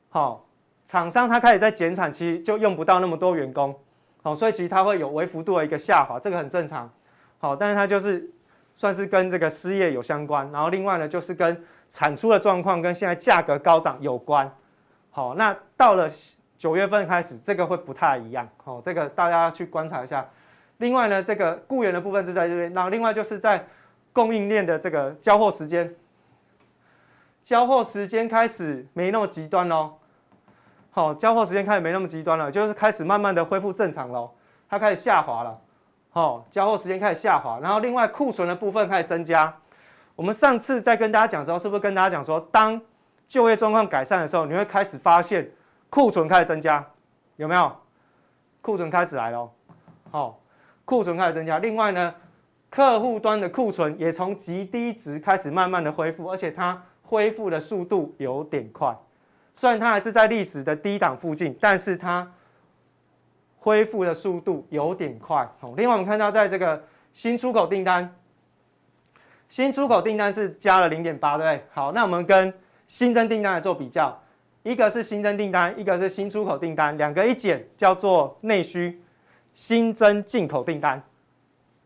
[0.09, 0.43] 好。
[0.89, 3.75] 厂商他开始在减产期，就用不到那么多员工，
[4.23, 6.89] 好，所以其实它会有微幅度的一个下滑，这个很正常，
[7.41, 8.31] 好，但是它就是
[8.77, 14.49] 算是跟这个失业有相关，然后另外呢就是跟产出的状况跟现在价格高涨有关，
[15.17, 16.07] 好，那到了
[16.59, 20.23] 九月份开始，这个会不太一样，好，这个大家去观察一下。
[20.77, 23.67] 另外呢，这个雇员的部分是在这边，然后另外就是在
[24.13, 25.95] 供应链的这个交货时间，
[27.43, 29.95] 交货时间开始没那么极端喽。
[30.91, 34.31] 好，交货时间开始没那么极端了，就是开始慢慢的恢复正常喽。
[34.69, 35.59] 它开始下滑了，
[36.11, 39.57] 好，交货时间开始下滑，然后另外库存的部分开始增加。
[40.15, 42.79] 我们上次在跟大家讲的时候，是不是跟大家讲说，当
[43.29, 45.51] 就业状况改善的时候，你会开始发现
[45.91, 46.85] 库存开始增加，
[47.37, 47.77] 有没有？
[48.61, 49.49] 库存开始来了，
[50.11, 50.41] 好，
[50.85, 51.59] 库存开始增加。
[51.61, 52.15] 另外呢，
[52.69, 58.93] 客户端的库存也从极低值开始慢慢的恢复，而且它恢复的速度有点快。
[59.55, 62.29] 虽然它还是在历史的低档附近，但是它
[63.59, 65.49] 恢复的速度有点快。
[65.61, 68.13] 好，另外我们看到在这个新出口订单，
[69.49, 71.67] 新出口订单是加了零点八，对不对？
[71.73, 72.53] 好，那我们跟
[72.87, 74.19] 新增订单来做比较，
[74.63, 79.01] 一个是新增订单，一个是新出口订单，两个一减叫做内需，
[79.55, 81.03] 新增进口订单，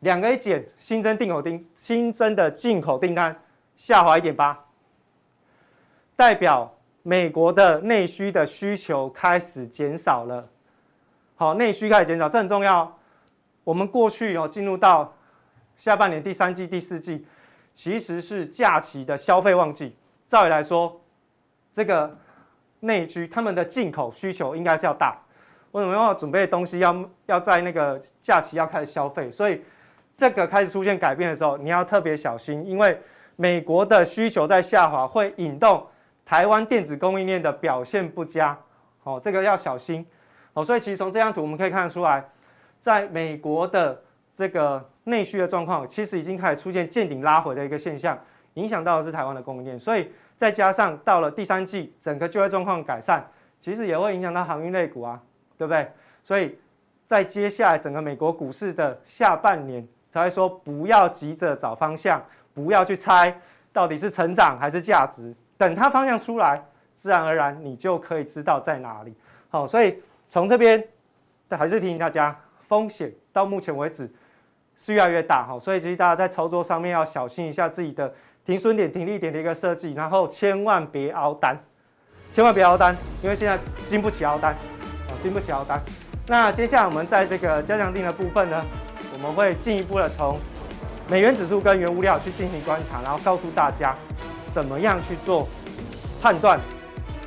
[0.01, 3.35] 两个一减新增进口订新增的进口订单
[3.77, 4.59] 下滑一点八，
[6.17, 6.73] 代表。
[7.03, 10.47] 美国的内需的需求开始减少了，
[11.35, 12.95] 好，内需开始减少，这很重要。
[13.65, 15.11] 我们过去有进入到
[15.79, 17.25] 下半年第三季、第四季，
[17.73, 19.97] 其实是假期的消费旺季。
[20.31, 20.99] 照理来说，
[21.75, 22.17] 这个
[22.79, 25.19] 内需他们的进口需求应该是要大，
[25.73, 29.29] 为什么要准备东西要要在那个假期要开始消费？
[29.33, 29.61] 所以
[30.17, 32.97] 这个开始出现改变的时候，你要特别小心，因为
[33.35, 35.85] 美国的需求在下滑，会引动。
[36.25, 38.57] 台湾电子供应链的表现不佳，
[39.03, 40.07] 哦，这个要小心，
[40.53, 42.25] 哦，所以其实从这张图我们可以看得出来，
[42.79, 44.01] 在美国的
[44.33, 48.17] 这个内需的状况，其实已经开始出现见顶拉回的一个现象，
[48.55, 53.25] 影响到的是台湾的供应链，所以再加上到了第三季，整个就业状况改善，
[53.61, 55.21] 其实也会影响到航运类股啊，
[55.57, 55.91] 对不对？
[56.23, 56.59] 所以
[57.07, 62.23] 在接下来整个美国股市的下半年，才会说不要急着找方向，
[62.53, 63.37] 不要去猜
[63.73, 65.35] 到底是成长还是价值。
[65.57, 66.63] 等它方向出来，
[66.95, 69.15] 自然而然你就可以知道在哪里。
[69.49, 70.83] 好，所以从这边
[71.49, 72.39] 但还是提醒大家，
[72.69, 74.11] 风险到目前为止
[74.77, 78.13] 是越来越大哈，所以其实大家在操作上面要小心一下自己的
[78.45, 81.59] 停损点、停利点的一个设计，然后千万别凹单，
[82.33, 85.81] 千万别凹单，因为现在经不起凹单，啊，经不起凹单。
[86.27, 88.65] 那接下来我们在这个加强定的部分呢，
[89.13, 90.39] 我们会进一步的从
[91.09, 93.95] 美元指数跟原物料去进行观察，然后告诉大家
[94.49, 95.49] 怎么样去做
[96.21, 96.59] 判断。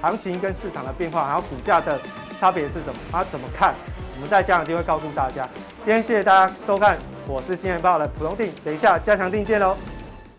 [0.01, 1.97] 行情跟市场的变化，还有股价的
[2.39, 2.95] 差别是什么？
[3.11, 3.73] 它怎么看？
[4.15, 5.47] 我们在加强定会告诉大家。
[5.85, 9.77] 今天谢谢大家收看，我是金钱爆的普通定，等一下加强定见喽。